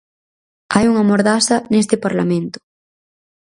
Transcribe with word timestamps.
Hai 0.73 0.85
unha 0.91 1.07
mordaza 1.09 1.57
neste 1.73 1.95
parlamento. 2.05 2.57